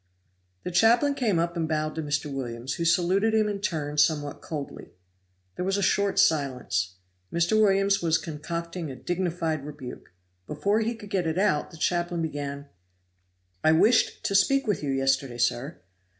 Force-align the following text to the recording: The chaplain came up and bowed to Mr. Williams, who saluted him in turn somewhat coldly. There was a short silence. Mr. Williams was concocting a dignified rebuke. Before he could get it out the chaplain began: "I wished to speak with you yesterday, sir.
The 0.63 0.71
chaplain 0.71 1.13
came 1.13 1.37
up 1.37 1.55
and 1.55 1.67
bowed 1.69 1.93
to 1.93 2.01
Mr. 2.01 2.25
Williams, 2.25 2.73
who 2.73 2.85
saluted 2.85 3.35
him 3.35 3.47
in 3.47 3.61
turn 3.61 3.99
somewhat 3.99 4.41
coldly. 4.41 4.93
There 5.55 5.63
was 5.63 5.77
a 5.77 5.83
short 5.83 6.17
silence. 6.17 6.95
Mr. 7.31 7.51
Williams 7.61 8.01
was 8.01 8.17
concocting 8.17 8.89
a 8.89 8.95
dignified 8.95 9.63
rebuke. 9.63 10.11
Before 10.47 10.79
he 10.79 10.95
could 10.95 11.11
get 11.11 11.27
it 11.27 11.37
out 11.37 11.69
the 11.69 11.77
chaplain 11.77 12.23
began: 12.23 12.65
"I 13.63 13.73
wished 13.73 14.23
to 14.23 14.33
speak 14.33 14.65
with 14.65 14.81
you 14.81 14.89
yesterday, 14.89 15.37
sir. 15.37 15.79